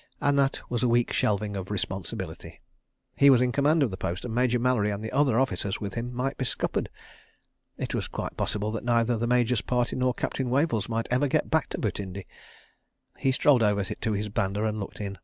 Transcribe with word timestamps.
And 0.20 0.38
that 0.38 0.60
was 0.68 0.82
a 0.82 0.86
weak 0.86 1.14
shelving 1.14 1.56
of 1.56 1.70
responsibility. 1.70 2.60
He 3.16 3.30
was 3.30 3.40
in 3.40 3.52
command 3.52 3.82
of 3.82 3.90
the 3.90 3.96
post, 3.96 4.22
and 4.22 4.34
Major 4.34 4.58
Mallery 4.58 4.90
and 4.90 5.02
the 5.02 5.10
other 5.10 5.40
officers 5.40 5.80
with 5.80 5.94
him 5.94 6.12
might 6.12 6.36
be 6.36 6.44
scuppered. 6.44 6.90
It 7.78 7.94
was 7.94 8.06
quite 8.06 8.36
possible 8.36 8.70
that 8.72 8.84
neither 8.84 9.16
the 9.16 9.26
Major's 9.26 9.62
party 9.62 9.96
nor 9.96 10.12
Captain 10.12 10.50
Wavell's 10.50 10.90
might 10.90 11.08
ever 11.10 11.26
get 11.26 11.48
back 11.48 11.70
to 11.70 11.78
Butindi. 11.78 12.26
He 13.16 13.32
strolled 13.32 13.62
over 13.62 13.82
to 13.82 14.12
his 14.12 14.28
banda 14.28 14.62
and 14.66 14.78
looked 14.78 15.00
in. 15.00 15.16